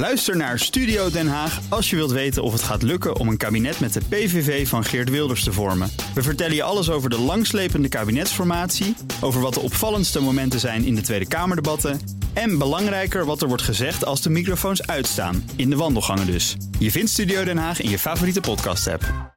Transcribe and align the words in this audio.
Luister 0.00 0.36
naar 0.36 0.58
Studio 0.58 1.10
Den 1.10 1.28
Haag 1.28 1.60
als 1.68 1.90
je 1.90 1.96
wilt 1.96 2.10
weten 2.10 2.42
of 2.42 2.52
het 2.52 2.62
gaat 2.62 2.82
lukken 2.82 3.16
om 3.16 3.28
een 3.28 3.36
kabinet 3.36 3.80
met 3.80 3.92
de 3.92 4.00
PVV 4.08 4.68
van 4.68 4.84
Geert 4.84 5.10
Wilders 5.10 5.44
te 5.44 5.52
vormen. 5.52 5.90
We 6.14 6.22
vertellen 6.22 6.54
je 6.54 6.62
alles 6.62 6.90
over 6.90 7.10
de 7.10 7.18
langslepende 7.18 7.88
kabinetsformatie, 7.88 8.96
over 9.20 9.40
wat 9.40 9.54
de 9.54 9.60
opvallendste 9.60 10.20
momenten 10.20 10.60
zijn 10.60 10.84
in 10.84 10.94
de 10.94 11.00
Tweede 11.00 11.28
Kamerdebatten 11.28 12.00
en 12.32 12.58
belangrijker 12.58 13.24
wat 13.24 13.42
er 13.42 13.48
wordt 13.48 13.62
gezegd 13.62 14.04
als 14.04 14.22
de 14.22 14.30
microfoons 14.30 14.86
uitstaan, 14.86 15.50
in 15.56 15.70
de 15.70 15.76
wandelgangen 15.76 16.26
dus. 16.26 16.56
Je 16.78 16.90
vindt 16.90 17.10
Studio 17.10 17.44
Den 17.44 17.58
Haag 17.58 17.80
in 17.80 17.90
je 17.90 17.98
favoriete 17.98 18.40
podcast-app. 18.40 19.34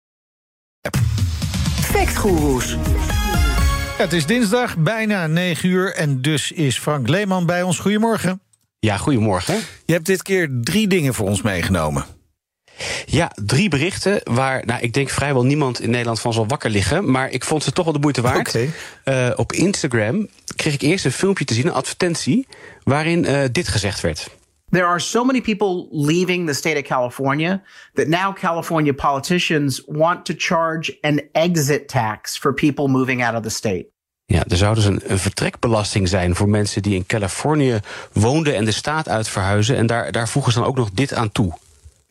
Factgoeroes. 1.81 2.75
Het 3.97 4.13
is 4.13 4.25
dinsdag, 4.25 4.77
bijna 4.77 5.27
9 5.27 5.69
uur. 5.69 5.93
En 5.95 6.21
dus 6.21 6.51
is 6.51 6.79
Frank 6.79 7.07
Leeman 7.07 7.45
bij 7.45 7.63
ons. 7.63 7.79
Goedemorgen. 7.79 8.41
Ja, 8.83 8.97
goedemorgen. 8.97 9.55
Je 9.85 9.93
hebt 9.93 10.05
dit 10.05 10.21
keer 10.21 10.49
drie 10.61 10.87
dingen 10.87 11.13
voor 11.13 11.27
ons 11.27 11.41
meegenomen. 11.41 12.05
Ja, 13.05 13.31
drie 13.45 13.69
berichten 13.69 14.21
waar 14.23 14.65
nou, 14.65 14.81
ik 14.81 14.93
denk 14.93 15.09
vrijwel 15.09 15.45
niemand 15.45 15.79
in 15.79 15.89
Nederland 15.89 16.19
van 16.19 16.33
zal 16.33 16.47
wakker 16.47 16.69
liggen. 16.69 17.11
Maar 17.11 17.29
ik 17.29 17.43
vond 17.43 17.63
ze 17.63 17.71
toch 17.71 17.83
wel 17.85 17.93
de 17.93 17.99
moeite 17.99 18.21
waard. 18.21 18.47
Oké. 18.47 18.69
Eh, 19.03 19.31
op 19.35 19.51
Instagram 19.51 20.27
kreeg 20.55 20.73
ik 20.73 20.81
eerst 20.81 21.05
een 21.05 21.11
filmpje 21.11 21.45
te 21.45 21.53
zien, 21.53 21.65
een 21.65 21.73
advertentie, 21.73 22.47
waarin 22.83 23.25
eh, 23.25 23.43
dit 23.51 23.67
gezegd 23.67 24.01
werd. 24.01 24.29
There 24.69 24.85
are 24.85 24.99
so 24.99 25.23
many 25.23 25.41
people 25.41 25.87
leaving 25.91 26.47
the 26.47 26.53
state 26.53 26.77
of 26.77 26.83
California 26.83 27.61
that 27.93 28.07
now 28.07 28.35
California 28.35 28.93
politicians 28.93 29.83
want 29.85 30.25
to 30.25 30.33
charge 30.37 30.97
an 31.01 31.21
exit 31.31 31.87
tax 31.87 32.37
for 32.37 32.53
people 32.53 32.87
moving 32.87 33.23
out 33.25 33.35
of 33.35 33.41
the 33.41 33.49
state. 33.49 33.92
Ja, 34.33 34.43
er 34.47 34.57
zou 34.57 34.75
dus 34.75 34.85
een, 34.85 35.01
een 35.07 35.19
vertrekbelasting 35.19 36.07
zijn 36.07 36.35
voor 36.35 36.49
mensen 36.49 36.81
die 36.81 36.95
in 36.95 37.05
Californië 37.05 37.79
woonden 38.13 38.55
en 38.55 38.65
de 38.65 38.71
staat 38.71 39.09
uit 39.09 39.27
verhuizen. 39.29 39.75
En 39.77 39.85
daar, 39.85 40.11
daar 40.11 40.29
voegen 40.29 40.51
ze 40.53 40.59
dan 40.59 40.67
ook 40.67 40.75
nog 40.75 40.89
dit 40.93 41.13
aan 41.13 41.31
toe. 41.31 41.53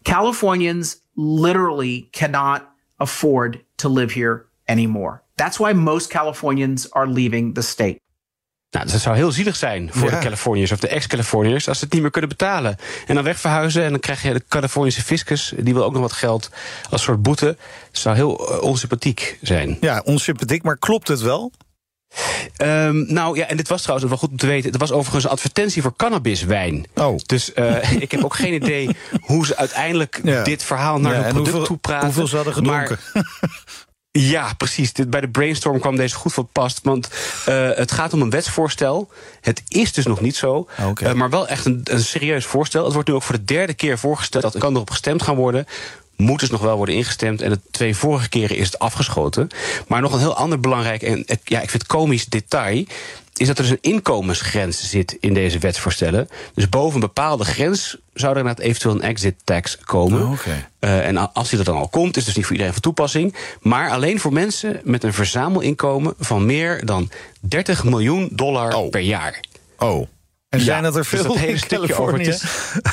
Californians 0.02 0.96
literally 1.14 2.06
cannot 2.10 2.60
afford 2.96 3.56
to 3.74 3.92
live 3.92 4.18
here 4.18 4.42
anymore. 4.64 5.20
That's 5.34 5.56
why 5.56 5.72
most 5.72 6.06
Californians 6.06 6.90
are 6.90 7.06
leaving 7.06 7.54
the 7.54 7.60
state. 7.60 8.00
Nou, 8.70 8.86
dat 8.86 9.00
zou 9.00 9.16
heel 9.16 9.32
zielig 9.32 9.56
zijn 9.56 9.90
voor 9.92 10.10
Ja. 10.10 10.16
de 10.18 10.24
Californiërs 10.24 10.72
of 10.72 10.78
de 10.78 10.88
ex-Californiërs 10.88 11.68
als 11.68 11.78
ze 11.78 11.84
het 11.84 11.92
niet 11.92 12.02
meer 12.02 12.10
kunnen 12.10 12.30
betalen. 12.30 12.76
En 13.06 13.14
dan 13.14 13.24
wegverhuizen 13.24 13.84
en 13.84 13.90
dan 13.90 14.00
krijg 14.00 14.22
je 14.22 14.32
de 14.32 14.44
Californische 14.48 15.02
fiscus, 15.02 15.52
die 15.56 15.74
wil 15.74 15.84
ook 15.84 15.92
nog 15.92 16.02
wat 16.02 16.12
geld 16.12 16.50
als 16.90 17.02
soort 17.02 17.22
boete. 17.22 17.56
Dat 17.90 18.00
zou 18.00 18.16
heel 18.16 18.48
eh, 18.50 18.62
onsympathiek 18.62 19.38
zijn. 19.42 19.76
Ja, 19.80 20.02
onsympathiek, 20.04 20.62
maar 20.62 20.76
klopt 20.78 21.08
het 21.08 21.20
wel? 21.20 21.52
Ehm, 22.56 23.12
nou 23.12 23.36
ja, 23.36 23.46
en 23.46 23.56
dit 23.56 23.68
was 23.68 23.82
trouwens 23.82 24.08
wel 24.08 24.18
goed 24.18 24.30
om 24.30 24.36
te 24.36 24.46
weten. 24.46 24.70
Het 24.70 24.80
was 24.80 24.92
overigens 24.92 25.24
een 25.24 25.30
advertentie 25.30 25.82
voor 25.82 25.96
cannabiswijn. 25.96 26.84
Oh. 26.94 27.18
Dus 27.26 27.52
eh, 27.52 27.92
ik 28.06 28.10
heb 28.10 28.24
ook 28.24 28.34
geen 28.34 28.54
idee 28.54 28.96
hoe 29.20 29.46
ze 29.46 29.56
uiteindelijk 29.56 30.20
Ja. 30.24 30.42
dit 30.42 30.62
verhaal 30.62 30.98
naar 31.00 31.12
Ja, 31.14 31.18
hun 31.22 31.28
product 31.28 31.48
hoeveel, 31.50 31.66
toe 31.66 31.76
praten. 31.76 32.04
hoeveel 32.06 32.26
ze 32.26 32.36
hadden 32.36 32.54
gedronken. 32.54 32.98
Maar- 33.12 33.24
ja, 34.10 34.54
precies. 34.56 34.92
Bij 35.08 35.20
de 35.20 35.28
brainstorm 35.28 35.80
kwam 35.80 35.96
deze 35.96 36.14
goed 36.14 36.32
van 36.32 36.48
pas. 36.52 36.74
Want 36.82 37.08
eh, 37.46 37.70
het 37.74 37.92
gaat 37.92 38.12
om 38.12 38.22
een 38.22 38.30
wetsvoorstel. 38.30 39.10
Het 39.40 39.62
is 39.68 39.92
dus 39.92 40.06
nog 40.06 40.20
niet 40.20 40.36
zo. 40.36 40.68
Ah, 40.76 40.90
eh, 41.08 41.12
maar 41.12 41.30
wel 41.30 41.48
echt 41.48 41.64
een, 41.64 41.80
een 41.84 42.00
serieus 42.04 42.44
voorstel. 42.44 42.84
Het 42.84 42.92
wordt 42.92 43.08
nu 43.08 43.14
ook 43.14 43.22
voor 43.22 43.34
de 43.36 43.44
derde 43.44 43.74
keer 43.74 43.98
voorgesteld. 43.98 44.42
Dat 44.42 44.58
kan 44.58 44.74
erop 44.74 44.90
gestemd 44.90 45.22
gaan 45.22 45.34
worden. 45.36 45.66
Moet 46.22 46.40
dus 46.40 46.50
nog 46.50 46.60
wel 46.60 46.76
worden 46.76 46.94
ingestemd. 46.94 47.42
En 47.42 47.50
de 47.50 47.60
twee 47.70 47.96
vorige 47.96 48.28
keren 48.28 48.56
is 48.56 48.66
het 48.66 48.78
afgeschoten. 48.78 49.48
Maar 49.86 50.00
nog 50.00 50.12
een 50.12 50.18
heel 50.18 50.36
ander 50.36 50.60
belangrijk 50.60 51.02
en 51.02 51.24
eh, 51.24 51.36
ja, 51.44 51.60
ik 51.60 51.70
vind 51.70 51.82
het 51.82 51.92
komisch 51.92 52.26
detail. 52.26 52.84
Is 53.36 53.46
dat 53.46 53.58
er 53.58 53.62
dus 53.64 53.72
een 53.72 53.92
inkomensgrens 53.92 54.90
zit 54.90 55.16
in 55.20 55.34
deze 55.34 55.58
wetsvoorstellen. 55.58 56.28
Dus 56.54 56.68
boven 56.68 56.94
een 56.94 57.00
bepaalde 57.00 57.44
grens 57.44 57.96
zou 58.14 58.32
er 58.32 58.38
inderdaad 58.38 58.64
eventueel 58.64 58.94
een 58.94 59.02
exit 59.02 59.34
tax 59.44 59.78
komen. 59.78 60.22
Oh, 60.22 60.32
oké. 60.32 60.68
Eh, 60.78 61.06
en 61.06 61.32
als 61.32 61.48
die 61.50 61.58
er 61.58 61.64
dan 61.64 61.76
al 61.76 61.88
komt, 61.88 62.16
is 62.16 62.24
dus 62.24 62.34
niet 62.34 62.44
voor 62.44 62.52
iedereen 62.52 62.72
van 62.72 62.82
toepassing. 62.82 63.34
Maar 63.60 63.90
alleen 63.90 64.20
voor 64.20 64.32
mensen 64.32 64.80
met 64.84 65.02
een 65.04 65.12
verzamelinkomen 65.12 66.14
van 66.18 66.46
meer 66.46 66.84
dan 66.86 67.10
30 67.40 67.84
miljoen 67.84 68.28
dollar 68.32 68.74
Oh. 68.74 68.90
per 68.90 69.00
jaar. 69.00 69.40
Oh. 69.78 70.06
En 70.52 70.58
Ja, 70.58 70.64
zijn 70.64 70.82
dat 70.82 70.94
er 70.94 71.00
dus 71.00 71.08
veel 71.08 71.22
dat 71.22 71.38
hele 71.38 71.56
stukje 71.58 71.94
over 71.94 72.20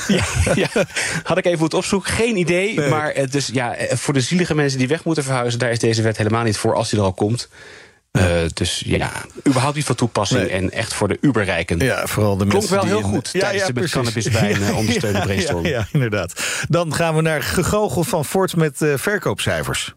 Ja, 0.07 0.23
ja, 0.55 0.67
had 1.23 1.37
ik 1.37 1.45
even 1.45 1.59
moeten 1.59 1.77
opzoeken. 1.77 2.13
Geen 2.13 2.37
idee. 2.37 2.75
Nee. 2.75 2.89
Maar 2.89 3.13
het 3.13 3.31
dus, 3.31 3.49
ja, 3.53 3.75
eh, 3.75 3.97
voor 3.97 4.13
de 4.13 4.21
zielige 4.21 4.55
mensen 4.55 4.79
die 4.79 4.87
weg 4.87 5.03
moeten 5.03 5.23
verhuizen, 5.23 5.59
daar 5.59 5.71
is 5.71 5.79
deze 5.79 6.01
wet 6.01 6.17
helemaal 6.17 6.43
niet 6.43 6.57
voor 6.57 6.75
als 6.75 6.89
die 6.89 6.99
er 6.99 7.05
al 7.05 7.13
komt. 7.13 7.49
Eh, 8.11 8.23
dus 8.53 8.83
ja, 8.85 9.11
überhaupt 9.47 9.75
niet 9.75 9.85
van 9.85 9.95
toepassing 9.95 10.41
Nee. 10.41 10.49
en 10.49 10.71
echt 10.71 10.93
voor 10.93 11.07
de 11.07 11.17
uberrijken. 11.21 11.79
Ja, 11.79 12.07
vooral 12.07 12.37
de 12.37 12.45
Klonk 12.47 12.53
mensen 12.53 12.71
wel 12.71 12.81
die 12.81 12.91
heel 12.91 13.01
goed 13.01 13.31
tijdens 13.31 13.65
de 13.65 13.73
met 13.73 13.89
cannabiswijn, 13.89 14.61
eh, 14.63 15.11
Ja, 15.11 15.19
brainstorm. 15.21 15.65
Ja, 15.65 15.87
inderdaad. 15.91 16.43
Dan 16.69 16.93
gaan 16.93 17.15
we 17.15 17.21
naar 17.21 17.43
gegoochel 17.43 18.03
van 18.03 18.25
Ford 18.25 18.55
met 18.55 18.81
eh, 18.81 18.93
verkoopcijfers. 18.95 19.93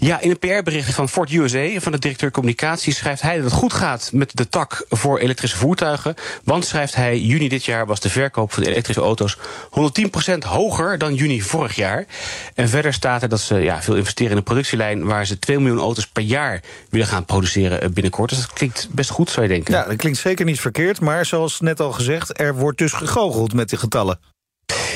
Ja, 0.00 0.20
in 0.20 0.30
een 0.30 0.38
PR-bericht 0.38 0.94
van 0.94 1.08
Ford 1.08 1.32
USA, 1.32 1.80
van 1.80 1.92
de 1.92 1.98
directeur 1.98 2.30
communicatie, 2.30 2.92
schrijft 2.92 3.22
hij 3.22 3.34
dat 3.34 3.44
het 3.44 3.52
goed 3.52 3.72
gaat 3.72 4.10
met 4.12 4.36
de 4.36 4.48
tak 4.48 4.84
voor 4.88 5.18
elektrische 5.18 5.56
voertuigen. 5.56 6.14
Want, 6.44 6.64
schrijft 6.64 6.94
hij, 6.94 7.18
juni 7.20 7.48
dit 7.48 7.64
jaar 7.64 7.86
was 7.86 8.00
de 8.00 8.10
verkoop 8.10 8.52
van 8.52 8.62
de 8.62 8.70
elektrische 8.70 9.02
auto's 9.02 9.36
110% 9.36 10.38
hoger 10.38 10.98
dan 10.98 11.14
juni 11.14 11.42
vorig 11.42 11.76
jaar. 11.76 12.06
En 12.54 12.68
verder 12.68 12.92
staat 12.92 13.22
er 13.22 13.28
dat 13.28 13.40
ze 13.40 13.54
ja, 13.54 13.82
veel 13.82 13.96
investeren 13.96 14.30
in 14.30 14.36
een 14.36 14.42
productielijn 14.42 15.04
waar 15.04 15.26
ze 15.26 15.38
2 15.38 15.58
miljoen 15.58 15.80
auto's 15.82 16.06
per 16.06 16.22
jaar 16.22 16.62
willen 16.90 17.06
gaan 17.06 17.24
produceren 17.24 17.82
eh, 17.82 17.88
binnenkort. 17.88 18.30
Dus 18.30 18.40
dat 18.40 18.52
klinkt 18.52 18.88
best 18.90 19.10
goed, 19.10 19.30
zou 19.30 19.46
je 19.46 19.52
denken. 19.52 19.74
Ja, 19.74 19.84
dat 19.84 19.96
klinkt 19.96 20.18
zeker 20.18 20.44
niet 20.44 20.60
verkeerd, 20.60 21.00
maar 21.00 21.26
zoals 21.26 21.60
net 21.60 21.80
al 21.80 21.92
gezegd... 21.92 22.40
er 22.40 22.54
wordt 22.54 22.78
dus 22.78 22.92
gegoocheld 22.92 23.52
met 23.52 23.68
die 23.68 23.78
getallen. 23.78 24.18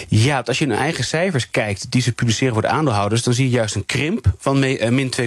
Ja, 0.08 0.42
als 0.44 0.58
je 0.58 0.66
naar 0.66 0.78
eigen 0.78 1.04
cijfers 1.04 1.50
kijkt 1.50 1.90
die 1.90 2.02
ze 2.02 2.12
publiceren 2.12 2.52
voor 2.52 2.62
de 2.62 2.68
aandeelhouders, 2.68 3.22
dan 3.22 3.34
zie 3.34 3.44
je 3.44 3.56
juist 3.56 3.74
een 3.74 3.86
krimp 3.86 4.26
van 4.38 4.62
eh, 4.62 4.90
min 4.90 5.12
2,8% 5.20 5.26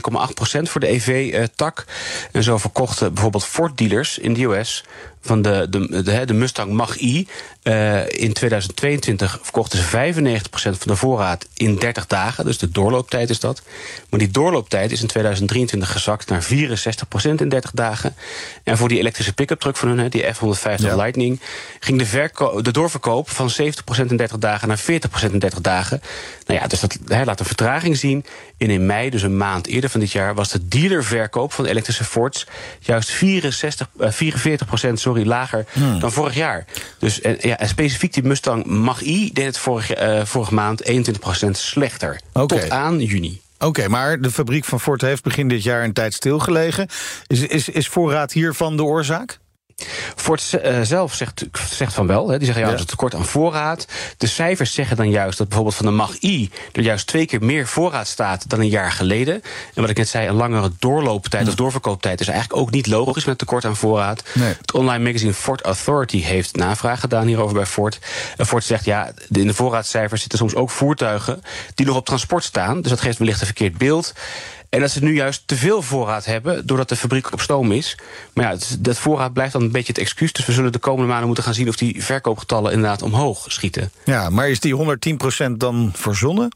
voor 0.62 0.82
de 0.82 0.88
EV-tak. 0.88 1.86
En 2.32 2.44
zo 2.44 2.58
verkochten 2.58 3.14
bijvoorbeeld 3.14 3.46
Ford-dealers 3.46 4.18
in 4.18 4.34
de 4.34 4.44
US 4.44 4.84
van 5.26 5.42
de, 5.42 5.68
de, 5.70 6.04
de, 6.04 6.26
de 6.26 6.34
Mustang 6.34 6.72
Mach-E. 6.72 7.24
eh, 7.64 8.08
in 8.08 8.34
2022 8.34 9.40
verkochten 9.42 9.80
ze 9.80 10.14
95% 10.14 10.50
van 10.52 10.78
de 10.84 10.96
voorraad 10.96 11.48
in 11.54 11.76
30 11.76 12.08
dagen. 12.08 12.46
Dus 12.46 12.58
de 12.58 12.70
doorlooptijd 12.70 13.30
is 13.30 13.40
dat. 13.40 13.62
Maar 14.10 14.20
die 14.20 14.32
doorlooptijd 14.32 14.92
is 14.92 15.02
in 15.02 15.08
2023 15.08 15.92
gezakt 15.92 16.30
naar 16.30 16.44
64% 16.44 16.48
in 17.36 17.50
30 17.50 17.72
dagen. 17.72 18.16
En 18.64 18.78
voor 18.78 18.88
die 18.88 19.00
elektrische 19.00 19.34
pick-up 19.34 19.60
truck 19.60 19.78
van 19.78 19.88
hun, 19.88 20.10
die 20.10 20.34
F-150 20.34 20.76
Ja. 20.76 20.96
Lightning, 20.96 21.40
ging 21.80 22.00
de, 22.00 22.62
de 22.62 22.72
doorverkoop 22.72 23.30
van 23.30 23.50
70% 23.52 23.56
in 24.08 24.18
30 24.18 24.38
dagen 24.38 24.68
naar 24.68 24.80
40% 24.80 24.84
in 25.32 25.40
30 25.40 25.62
dagen. 25.62 26.02
Nou 26.46 26.60
ja, 26.60 26.68
dus 26.68 26.80
dat 26.80 26.98
laat 27.26 27.40
een 27.40 27.46
vertraging 27.46 27.98
zien. 27.98 28.26
En 28.58 28.70
in 28.70 28.86
mei, 28.86 29.10
dus 29.10 29.22
een 29.22 29.38
maand 29.38 29.68
eerder 29.68 29.90
van 29.90 30.00
dit 30.00 30.12
jaar, 30.12 30.36
was 30.36 30.52
de 30.52 30.68
dealerverkoop 30.68 31.54
van 31.54 31.66
elektrische 31.66 32.04
Fords 32.04 32.48
juist 32.80 33.10
64, 33.10 33.90
eh, 34.00 34.12
44% 34.12 35.00
sorry, 35.00 35.15
lager 35.24 35.66
Hmm. 35.72 36.00
dan 36.00 36.12
vorig 36.12 36.36
jaar. 36.36 36.66
Dus 37.00 37.22
en, 37.22 37.38
ja, 37.40 37.58
en 37.58 37.68
specifiek 37.68 38.14
die 38.14 38.24
Mustang 38.24 38.66
Mach-E 38.66 39.30
deed 39.34 39.46
het 39.46 39.58
vorige, 39.58 39.96
eh, 39.96 40.26
vorige 40.26 40.54
maand 40.54 40.84
21% 40.84 41.58
slechter. 41.58 42.20
Tot 42.34 42.70
aan 42.70 43.00
juni. 43.00 43.42
Oké, 43.60 43.88
maar 43.88 44.22
de 44.22 44.32
fabriek 44.32 44.66
van 44.66 44.80
Ford 44.80 45.02
heeft 45.02 45.24
begin 45.24 45.48
dit 45.48 45.64
jaar 45.64 45.84
een 45.84 45.94
tijd 45.94 46.14
stilgelegen. 46.14 46.88
Is, 47.28 47.40
is, 47.42 47.70
is 47.70 47.88
voorraad 47.88 48.32
hiervan 48.32 48.78
de 48.78 48.84
oorzaak? 48.84 49.40
Ford 50.16 50.54
eh, 50.54 50.82
zelf 50.82 51.14
zegt, 51.14 51.46
zegt 51.70 51.94
van 51.94 52.08
wel. 52.08 52.30
Hè. 52.30 52.38
Die 52.38 52.46
zeggen 52.46 52.66
ja, 52.66 52.74
is 52.74 52.86
tekort 52.86 53.16
aan 53.16 53.26
voorraad. 53.26 53.88
De 54.18 54.28
cijfers 54.28 54.74
zeggen 54.74 54.98
dan 54.98 55.10
juist 55.10 55.38
dat 55.38 55.48
bijvoorbeeld 55.48 55.78
van 55.78 55.86
de 55.86 55.92
Mach-E... 55.92 56.48
er 56.72 56.82
juist 56.82 57.08
twee 57.08 57.26
keer 57.26 57.44
meer 57.44 57.68
voorraad 57.68 58.08
staat 58.08 58.50
dan 58.50 58.60
een 58.60 58.70
jaar 58.70 58.92
geleden. 58.92 59.34
En 59.74 59.82
wat 59.82 59.90
ik 59.90 59.98
net 59.98 60.08
zei, 60.08 60.28
een 60.28 60.36
langere 60.36 60.72
doorlooptijd 60.80 61.48
of 61.48 61.56
doorverkooptijd... 61.56 62.22
is 62.22 62.28
eigenlijk 62.28 62.60
ook 62.62 62.72
niet 62.72 62.88
logisch 62.88 63.26
met 63.26 63.38
tekort 63.38 63.66
aan 63.66 63.76
voorraad. 63.76 64.24
Nee. 64.34 64.54
Het 64.62 64.74
online 64.74 65.04
magazine 65.04 65.34
Ford 65.34 65.62
Authority 65.62 66.22
heeft 66.22 66.56
navraag 66.56 67.00
gedaan 67.00 67.28
hierover 67.28 67.56
bij 67.56 67.66
Ford. 67.66 68.00
En 68.38 68.46
Ford 68.46 68.64
zegt 68.64 68.86
ja, 68.86 69.12
in 69.32 69.48
de 69.48 69.54
voorraadcijfers 69.54 70.22
zitten 70.22 70.40
soms 70.40 70.56
ook 70.56 70.70
voertuigen... 70.70 71.42
die 71.76 71.86
nog 71.86 71.96
op 71.96 72.06
transport 72.06 72.44
staan. 72.44 72.82
Dus 72.82 72.90
dat 72.90 73.02
geeft 73.02 73.18
wellicht 73.18 73.40
een 73.40 73.46
verkeerd 73.46 73.78
beeld. 73.78 74.14
En 74.76 74.82
dat 74.82 74.92
ze 74.92 75.04
nu 75.04 75.14
juist 75.14 75.44
te 75.46 75.56
veel 75.56 75.82
voorraad 75.82 76.26
hebben, 76.26 76.68
doordat 76.68 76.90
de 76.90 76.96
fabriek 76.96 77.34
op 77.34 77.42
stoom 77.42 77.72
is. 77.72 77.98
Maar 78.34 78.52
ja, 78.52 78.58
dat 78.80 78.98
voorraad 78.98 79.34
blijft 79.34 79.54
dan 79.54 79.62
een 79.62 79.72
beetje 79.72 79.92
het 79.94 80.02
excuus. 80.02 80.34
Dus 80.34 80.46
we 80.46 80.54
zullen 80.54 80.72
de 80.72 80.80
komende 80.80 81.08
maanden 81.08 81.26
moeten 81.26 81.44
gaan 81.44 81.54
zien 81.54 81.68
of 81.68 81.76
die 81.76 82.04
verkoopgetallen 82.04 82.72
inderdaad 82.72 83.02
omhoog 83.02 83.46
schieten. 83.52 83.92
Ja, 84.06 84.30
maar 84.30 84.50
is 84.50 84.60
die 84.60 84.98
110% 85.48 85.52
dan 85.58 85.92
verzonnen? 85.94 86.50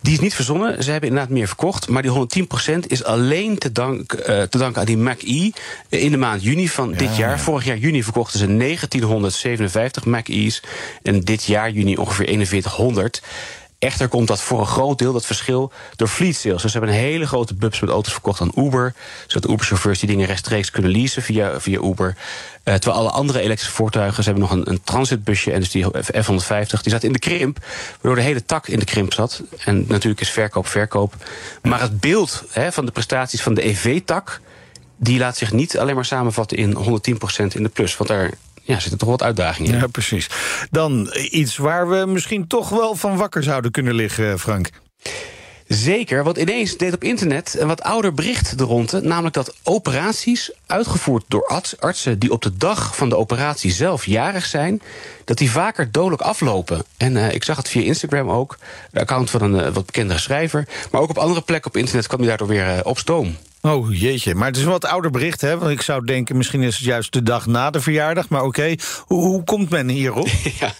Die 0.00 0.12
is 0.12 0.20
niet 0.20 0.34
verzonnen. 0.34 0.82
Ze 0.82 0.90
hebben 0.90 1.08
inderdaad 1.08 1.32
meer 1.32 1.46
verkocht. 1.46 1.88
Maar 1.88 2.02
die 2.02 2.10
110% 2.10 2.86
is 2.86 3.04
alleen 3.04 3.58
te, 3.58 3.72
dank, 3.72 4.12
eh, 4.12 4.42
te 4.42 4.58
danken 4.58 4.80
aan 4.80 4.86
die 4.86 4.98
Mac-E 4.98 5.50
in 5.88 6.10
de 6.10 6.16
maand 6.16 6.42
juni 6.42 6.68
van 6.68 6.92
dit 6.92 7.16
jaar. 7.16 7.40
Vorig 7.40 7.64
jaar 7.64 7.76
juni 7.76 8.02
verkochten 8.02 8.38
ze 8.38 8.46
1957 8.46 10.04
Mac-E's. 10.04 10.62
En 11.02 11.20
dit 11.20 11.44
jaar 11.44 11.70
juni 11.70 11.96
ongeveer 11.96 12.46
4100. 12.46 13.22
Echter 13.80 14.08
komt 14.08 14.28
dat 14.28 14.40
voor 14.40 14.60
een 14.60 14.66
groot 14.66 14.98
deel, 14.98 15.12
dat 15.12 15.26
verschil, 15.26 15.72
door 15.96 16.08
fleet 16.08 16.36
sales. 16.36 16.62
Dus 16.62 16.72
ze 16.72 16.78
hebben 16.78 16.96
een 16.96 17.02
hele 17.02 17.26
grote 17.26 17.54
bubs 17.54 17.80
met 17.80 17.90
auto's 17.90 18.12
verkocht 18.12 18.40
aan 18.40 18.52
Uber. 18.56 18.94
Zodat 19.26 19.50
Uber-chauffeurs 19.50 19.98
die 19.98 20.08
dingen 20.08 20.26
rechtstreeks 20.26 20.70
kunnen 20.70 20.90
leasen 20.90 21.22
via, 21.22 21.60
via 21.60 21.80
Uber. 21.80 22.16
Uh, 22.64 22.74
terwijl 22.74 23.00
alle 23.00 23.10
andere 23.10 23.40
elektrische 23.40 23.74
voertuigen, 23.74 24.22
ze 24.22 24.30
hebben 24.30 24.48
nog 24.48 24.58
een, 24.58 24.70
een 24.70 24.82
transitbusje... 24.82 25.52
en 25.52 25.60
dus 25.60 25.70
die 25.70 25.84
F-150, 25.84 26.80
die 26.82 26.92
zat 26.92 27.02
in 27.02 27.12
de 27.12 27.18
krimp. 27.18 27.58
Waardoor 27.92 28.14
de 28.14 28.28
hele 28.28 28.44
tak 28.44 28.68
in 28.68 28.78
de 28.78 28.84
krimp 28.84 29.12
zat. 29.12 29.42
En 29.64 29.84
natuurlijk 29.88 30.20
is 30.20 30.30
verkoop 30.30 30.66
verkoop. 30.66 31.14
Maar 31.62 31.80
het 31.80 32.00
beeld 32.00 32.44
hè, 32.50 32.72
van 32.72 32.86
de 32.86 32.92
prestaties 32.92 33.42
van 33.42 33.54
de 33.54 33.66
EV-tak... 33.66 34.40
die 34.96 35.18
laat 35.18 35.36
zich 35.36 35.52
niet 35.52 35.78
alleen 35.78 35.94
maar 35.94 36.04
samenvatten 36.04 36.56
in 36.56 36.76
110% 36.76 36.78
in 37.54 37.62
de 37.62 37.68
plus. 37.68 37.96
Want 37.96 38.10
daar 38.10 38.30
ja, 38.62 38.80
zitten 38.80 38.98
toch 38.98 39.08
wat 39.08 39.22
uitdagingen 39.22 39.72
in. 39.72 39.78
Ja, 39.78 39.86
precies. 39.86 40.28
Dan 40.70 41.10
iets 41.30 41.56
waar 41.56 41.88
we 41.88 42.06
misschien 42.06 42.46
toch 42.46 42.68
wel 42.68 42.94
van 42.94 43.16
wakker 43.16 43.42
zouden 43.42 43.70
kunnen 43.70 43.94
liggen, 43.94 44.38
Frank. 44.38 44.70
Zeker, 45.72 46.24
want 46.24 46.38
ineens 46.38 46.76
deed 46.76 46.94
op 46.94 47.04
internet 47.04 47.56
een 47.58 47.66
wat 47.66 47.82
ouder 47.82 48.14
bericht 48.14 48.58
de 48.58 48.64
ronde. 48.64 49.00
Namelijk 49.00 49.34
dat 49.34 49.54
operaties 49.62 50.52
uitgevoerd 50.66 51.24
door 51.28 51.62
artsen 51.78 52.18
die 52.18 52.32
op 52.32 52.42
de 52.42 52.56
dag 52.56 52.96
van 52.96 53.08
de 53.08 53.16
operatie 53.16 53.70
zelf 53.70 54.06
jarig 54.06 54.46
zijn, 54.46 54.82
dat 55.24 55.38
die 55.38 55.50
vaker 55.50 55.92
dodelijk 55.92 56.22
aflopen. 56.22 56.84
En 56.96 57.16
uh, 57.16 57.32
ik 57.32 57.44
zag 57.44 57.56
het 57.56 57.68
via 57.68 57.82
Instagram 57.82 58.30
ook, 58.30 58.58
de 58.90 59.00
account 59.00 59.30
van 59.30 59.42
een 59.42 59.66
uh, 59.66 59.74
wat 59.74 59.86
bekendere 59.86 60.18
schrijver. 60.18 60.68
Maar 60.90 61.00
ook 61.00 61.10
op 61.10 61.18
andere 61.18 61.40
plekken 61.40 61.70
op 61.70 61.76
internet 61.76 62.06
kwam 62.06 62.18
hij 62.18 62.28
daardoor 62.28 62.48
weer 62.48 62.66
uh, 62.66 62.78
op 62.82 62.98
stoom. 62.98 63.36
Oh 63.60 63.98
jeetje, 63.98 64.34
maar 64.34 64.46
het 64.46 64.56
is 64.56 64.62
een 64.62 64.68
wat 64.68 64.84
ouder 64.84 65.10
bericht, 65.10 65.40
hè? 65.40 65.58
Want 65.58 65.70
ik 65.70 65.82
zou 65.82 66.04
denken, 66.04 66.36
misschien 66.36 66.62
is 66.62 66.76
het 66.76 66.84
juist 66.84 67.12
de 67.12 67.22
dag 67.22 67.46
na 67.46 67.70
de 67.70 67.80
verjaardag. 67.80 68.28
Maar 68.28 68.40
oké, 68.40 68.48
okay. 68.48 68.78
hoe, 68.98 69.26
hoe 69.26 69.44
komt 69.44 69.70
men 69.70 69.88
hierop? 69.88 70.28
ja 70.60 70.72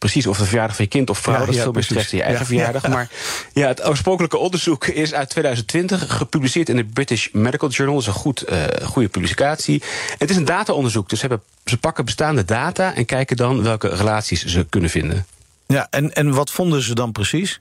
precies 0.00 0.26
of 0.26 0.38
de 0.38 0.44
verjaardag 0.44 0.76
van 0.76 0.84
je 0.84 0.90
kind 0.90 1.10
of 1.10 1.18
vrouw. 1.18 1.38
Ja, 1.38 1.44
dat 1.44 1.54
is 1.54 1.60
veel 1.60 1.72
meer 1.72 1.82
stress 1.82 2.10
dan 2.10 2.18
je 2.18 2.24
eigen 2.24 2.46
verjaardag. 2.46 2.88
Maar 2.88 3.10
ja, 3.52 3.66
het 3.66 3.86
oorspronkelijke 3.86 4.38
onderzoek 4.38 4.86
is 4.86 5.14
uit 5.14 5.28
2020 5.28 6.16
gepubliceerd 6.16 6.68
in 6.68 6.76
de 6.76 6.84
British 6.84 7.28
Medical 7.32 7.68
Journal. 7.68 7.94
Dat 7.94 8.08
is 8.08 8.14
een 8.14 8.20
goed, 8.20 8.50
uh, 8.50 8.64
goede 8.82 9.08
publicatie. 9.08 9.82
Het 10.18 10.30
is 10.30 10.36
een 10.36 10.44
dataonderzoek, 10.44 11.08
dus 11.08 11.20
hebben, 11.20 11.42
ze 11.64 11.78
pakken 11.78 12.04
bestaande 12.04 12.44
data 12.44 12.94
en 12.94 13.04
kijken 13.04 13.36
dan 13.36 13.62
welke 13.62 13.88
relaties 13.88 14.44
ze 14.44 14.66
kunnen 14.68 14.90
vinden. 14.90 15.26
Ja, 15.66 15.86
en, 15.90 16.14
en 16.14 16.34
wat 16.34 16.50
vonden 16.50 16.82
ze 16.82 16.94
dan 16.94 17.12
precies? 17.12 17.60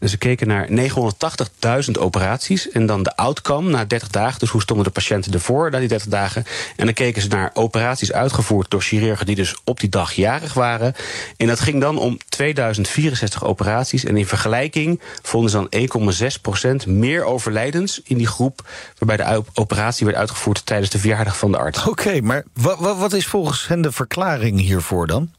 Dus 0.00 0.10
ze 0.10 0.18
keken 0.18 0.46
naar 0.46 0.68
980.000 0.68 1.90
operaties. 1.98 2.70
En 2.70 2.86
dan 2.86 3.02
de 3.02 3.16
outcome 3.16 3.70
na 3.70 3.84
30 3.84 4.08
dagen. 4.08 4.38
Dus 4.38 4.50
hoe 4.50 4.60
stonden 4.60 4.86
de 4.86 4.92
patiënten 4.92 5.32
ervoor 5.32 5.70
na 5.70 5.78
die 5.78 5.88
30 5.88 6.08
dagen. 6.08 6.44
En 6.76 6.84
dan 6.84 6.94
keken 6.94 7.22
ze 7.22 7.28
naar 7.28 7.50
operaties 7.54 8.12
uitgevoerd 8.12 8.70
door 8.70 8.82
chirurgen 8.82 9.26
die 9.26 9.36
dus 9.36 9.56
op 9.64 9.80
die 9.80 9.88
dag 9.88 10.12
jarig 10.12 10.54
waren. 10.54 10.94
En 11.36 11.46
dat 11.46 11.60
ging 11.60 11.80
dan 11.80 11.98
om 11.98 12.18
2064 12.28 13.44
operaties. 13.44 14.04
En 14.04 14.16
in 14.16 14.26
vergelijking 14.26 15.00
vonden 15.22 15.50
ze 15.50 15.68
dan 15.68 16.84
1,6% 16.84 16.88
meer 16.88 17.24
overlijdens 17.24 18.00
in 18.04 18.16
die 18.16 18.26
groep. 18.26 18.68
Waarbij 18.98 19.26
de 19.26 19.42
operatie 19.54 20.06
werd 20.06 20.18
uitgevoerd 20.18 20.66
tijdens 20.66 20.90
de 20.90 20.98
verjaardag 20.98 21.36
van 21.36 21.52
de 21.52 21.58
arts. 21.58 21.86
Oké, 21.86 22.20
maar 22.20 22.44
wat 22.78 23.12
is 23.12 23.26
volgens 23.26 23.68
hen 23.68 23.80
de 23.80 23.92
verklaring 23.92 24.60
hiervoor 24.60 25.06
dan? 25.06 25.30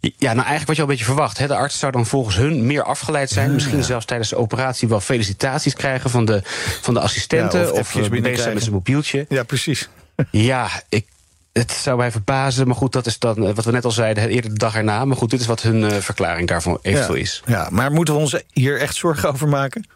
Ja, 0.00 0.32
nou 0.32 0.46
eigenlijk 0.46 0.66
wat 0.66 0.76
je 0.76 0.82
al 0.82 0.88
een 0.88 0.94
beetje 0.94 1.12
verwacht. 1.12 1.38
Hè. 1.38 1.46
De 1.46 1.54
arts 1.56 1.78
zou 1.78 1.92
dan 1.92 2.06
volgens 2.06 2.36
hun 2.36 2.66
meer 2.66 2.82
afgeleid 2.82 3.30
zijn. 3.30 3.52
Misschien 3.52 3.84
zelfs 3.84 4.04
tijdens 4.04 4.28
de 4.28 4.36
operatie 4.36 4.88
wel 4.88 5.00
felicitaties 5.00 5.74
krijgen 5.74 6.10
van 6.10 6.24
de, 6.24 6.40
van 6.80 6.94
de 6.94 7.00
assistenten. 7.00 7.60
Ja, 7.60 7.70
of 7.70 7.96
of 7.96 8.08
bezig 8.08 8.38
zijn 8.40 8.54
met 8.54 8.62
zijn 8.62 8.74
mobieltje. 8.74 9.26
Ja, 9.28 9.42
precies. 9.42 9.88
Ja, 10.30 10.68
ik, 10.88 11.06
het 11.52 11.72
zou 11.72 11.96
mij 11.96 12.10
verbazen, 12.10 12.66
maar 12.66 12.76
goed, 12.76 12.92
dat 12.92 13.06
is 13.06 13.18
dan 13.18 13.46
eh, 13.46 13.54
wat 13.54 13.64
we 13.64 13.70
net 13.70 13.84
al 13.84 13.90
zeiden, 13.90 14.28
eerder 14.28 14.50
de 14.50 14.58
dag 14.58 14.74
erna. 14.74 15.04
Maar 15.04 15.16
goed, 15.16 15.30
dit 15.30 15.40
is 15.40 15.46
wat 15.46 15.62
hun 15.62 15.82
uh, 15.82 15.92
verklaring 15.92 16.48
daarvan 16.48 16.78
eventueel 16.82 17.16
ja, 17.16 17.22
is. 17.22 17.42
Ja, 17.46 17.68
maar 17.70 17.92
moeten 17.92 18.14
we 18.14 18.20
ons 18.20 18.42
hier 18.52 18.80
echt 18.80 18.94
zorgen 18.94 19.32
over 19.32 19.48
maken? 19.48 19.86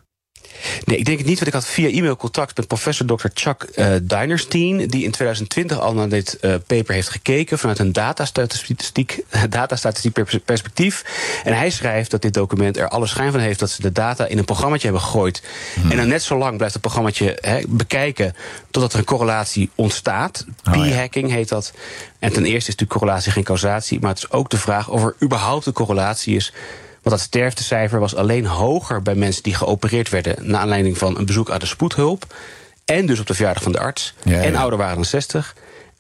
Nee, 0.85 0.99
ik 0.99 1.05
denk 1.05 1.19
het 1.19 1.26
niet, 1.26 1.37
want 1.37 1.46
ik 1.46 1.52
had 1.55 1.67
via 1.67 1.88
e-mail 1.88 2.17
contact 2.17 2.56
met 2.56 2.67
professor 2.67 3.06
Dr. 3.06 3.26
Chuck 3.35 3.69
uh, 3.75 3.94
Dinerstein, 4.02 4.87
die 4.87 5.05
in 5.05 5.11
2020 5.11 5.81
al 5.81 5.94
naar 5.94 6.08
dit 6.08 6.38
uh, 6.41 6.55
paper 6.67 6.94
heeft 6.94 7.08
gekeken 7.08 7.58
vanuit 7.58 7.79
een 7.79 7.93
datastatistiek, 7.93 9.25
datastatistiek 9.49 10.44
perspectief. 10.44 11.05
En 11.44 11.56
hij 11.56 11.70
schrijft 11.70 12.11
dat 12.11 12.23
dit 12.23 12.35
document 12.35 12.76
er 12.76 12.88
alle 12.88 13.06
schijn 13.06 13.32
van 13.32 13.41
heeft 13.41 13.58
dat 13.58 13.70
ze 13.70 13.82
de 13.82 13.93
data 13.93 14.26
in 14.26 14.38
een 14.38 14.44
programmaatje 14.44 14.87
hebben 14.88 15.05
gegooid. 15.05 15.43
Hmm. 15.75 15.91
En 15.91 15.96
dan 15.96 16.08
net 16.08 16.23
zo 16.23 16.38
lang 16.38 16.56
blijft 16.56 16.75
het 16.75 16.82
programmaatje 16.82 17.38
he, 17.41 17.61
bekijken 17.69 18.35
totdat 18.70 18.93
er 18.93 18.99
een 18.99 19.05
correlatie 19.05 19.70
ontstaat. 19.75 20.46
Oh, 20.64 20.73
P-hacking 20.73 21.31
heet 21.31 21.49
dat. 21.49 21.73
En 22.19 22.32
ten 22.32 22.43
eerste 22.43 22.70
is 22.70 22.76
natuurlijk 22.76 22.99
correlatie 22.99 23.32
geen 23.32 23.44
causatie, 23.44 24.00
maar 24.00 24.11
het 24.11 24.19
is 24.19 24.31
ook 24.31 24.50
de 24.50 24.58
vraag 24.58 24.88
of 24.88 25.02
er 25.05 25.17
überhaupt 25.23 25.67
een 25.67 25.73
correlatie 25.73 26.37
is 26.37 26.52
want 27.04 27.16
dat 27.16 27.20
sterftecijfer 27.20 28.00
was 28.00 28.14
alleen 28.14 28.46
hoger 28.46 29.02
bij 29.02 29.14
mensen 29.14 29.42
die 29.42 29.54
geopereerd 29.54 30.08
werden. 30.08 30.36
naar 30.40 30.60
aanleiding 30.60 30.98
van 30.98 31.18
een 31.18 31.26
bezoek 31.26 31.50
aan 31.50 31.58
de 31.58 31.66
spoedhulp. 31.66 32.34
En 32.84 33.06
dus 33.06 33.20
op 33.20 33.26
de 33.26 33.34
verjaardag 33.34 33.62
van 33.62 33.72
de 33.72 33.78
arts. 33.78 34.14
Ja, 34.22 34.32
ja. 34.32 34.42
En 34.42 34.56
ouder 34.56 34.78
waren 34.78 34.94
dan 34.94 35.04
60. 35.04 35.54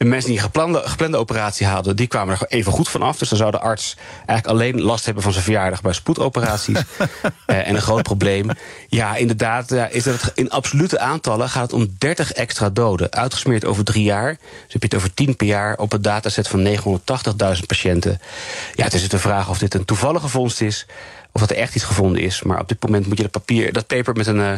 En 0.04 0.10
mensen 0.10 0.28
die 0.28 0.38
een 0.38 0.44
geplande, 0.44 0.82
geplande 0.84 1.16
operatie 1.16 1.66
hadden, 1.66 1.96
die 1.96 2.06
kwamen 2.06 2.34
er 2.34 2.46
even 2.48 2.72
goed 2.72 2.88
van 2.88 3.02
af. 3.02 3.18
Dus 3.18 3.28
dan 3.28 3.38
zou 3.38 3.50
de 3.50 3.58
arts 3.58 3.96
eigenlijk 4.16 4.46
alleen 4.46 4.82
last 4.82 5.04
hebben 5.04 5.22
van 5.22 5.32
zijn 5.32 5.44
verjaardag 5.44 5.82
bij 5.82 5.92
spoedoperaties. 5.92 6.76
uh, 6.76 7.06
en 7.68 7.74
een 7.74 7.82
groot 7.82 8.02
probleem. 8.02 8.50
Ja, 8.88 9.16
inderdaad, 9.16 9.70
ja, 9.70 9.86
is 9.86 10.02
dat 10.02 10.22
het, 10.22 10.32
in 10.34 10.50
absolute 10.50 10.98
aantallen 10.98 11.48
gaat 11.48 11.62
het 11.62 11.72
om 11.72 11.94
30 11.98 12.32
extra 12.32 12.70
doden. 12.70 13.12
Uitgesmeerd 13.12 13.64
over 13.64 13.84
drie 13.84 14.04
jaar. 14.04 14.30
Dus 14.64 14.72
heb 14.72 14.82
je 14.82 14.88
het 14.88 14.94
over 14.94 15.14
10 15.14 15.36
per 15.36 15.46
jaar 15.46 15.76
op 15.78 15.92
een 15.92 16.02
dataset 16.02 16.48
van 16.48 16.66
980.000 16.66 17.66
patiënten. 17.66 18.20
Ja, 18.74 18.84
het 18.84 18.94
is 18.94 19.08
de 19.08 19.18
vraag 19.18 19.48
of 19.48 19.58
dit 19.58 19.74
een 19.74 19.84
toevallige 19.84 20.28
vondst 20.28 20.60
is. 20.60 20.86
Of 21.32 21.40
dat 21.40 21.50
er 21.50 21.56
echt 21.56 21.74
iets 21.74 21.84
gevonden 21.84 22.22
is. 22.22 22.42
Maar 22.42 22.60
op 22.60 22.68
dit 22.68 22.82
moment 22.82 23.06
moet 23.06 23.16
je 23.16 23.22
dat 23.22 23.32
papier, 23.32 23.72
dat 23.72 23.86
paper 23.86 24.14
met 24.14 24.26
een. 24.26 24.38
Uh, 24.38 24.52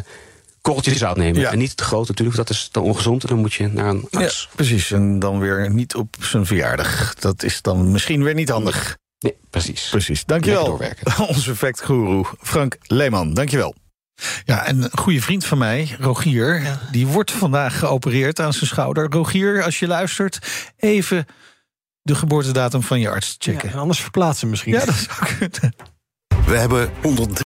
korreltjes 0.66 0.98
zout 0.98 1.16
nemen. 1.16 1.40
Ja. 1.40 1.50
En 1.50 1.58
niet 1.58 1.76
te 1.76 1.84
groot 1.84 2.08
natuurlijk, 2.08 2.36
dat 2.36 2.50
is 2.50 2.68
dan 2.70 2.82
ongezond. 2.82 3.22
En 3.22 3.28
dan 3.28 3.38
moet 3.38 3.54
je 3.54 3.66
naar 3.66 3.88
een 3.88 4.08
arts. 4.10 4.48
Ja, 4.50 4.54
precies. 4.54 4.90
En 4.90 5.18
dan 5.18 5.38
weer 5.38 5.70
niet 5.70 5.94
op 5.94 6.16
zijn 6.20 6.46
verjaardag. 6.46 7.14
Dat 7.14 7.42
is 7.42 7.62
dan 7.62 7.90
misschien 7.90 8.22
weer 8.22 8.34
niet 8.34 8.48
handig. 8.48 8.96
Nee, 9.18 9.36
precies. 9.50 9.88
Precies. 9.90 10.24
Dankjewel. 10.24 10.80
Onze 11.28 11.50
effectguru 11.50 12.24
Frank 12.40 12.76
Leeman. 12.82 13.34
Dankjewel. 13.34 13.74
Ja, 14.44 14.64
en 14.64 14.82
een 14.82 14.98
goede 14.98 15.20
vriend 15.20 15.44
van 15.44 15.58
mij, 15.58 15.96
Rogier, 16.00 16.62
ja. 16.62 16.80
die 16.90 17.06
wordt 17.06 17.32
vandaag 17.32 17.78
geopereerd 17.78 18.40
aan 18.40 18.52
zijn 18.52 18.66
schouder. 18.66 19.10
Rogier, 19.10 19.62
als 19.62 19.78
je 19.78 19.86
luistert, 19.86 20.38
even 20.76 21.26
de 22.02 22.14
geboortedatum 22.14 22.82
van 22.82 23.00
je 23.00 23.10
arts 23.10 23.36
checken. 23.38 23.68
Ja, 23.68 23.74
en 23.74 23.80
anders 23.80 24.00
verplaatsen 24.00 24.50
misschien. 24.50 24.72
Ja, 24.72 24.84
dat 24.84 24.94
zou 24.94 25.36
kunnen. 25.38 25.74
We 26.46 26.56
hebben 26.56 26.90
100 27.02 27.45